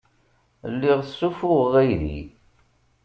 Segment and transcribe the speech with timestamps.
[0.73, 2.21] Lliɣ ssuffuɣeɣ aydi.